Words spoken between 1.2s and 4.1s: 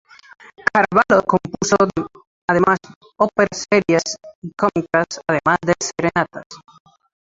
compuso además óperas serias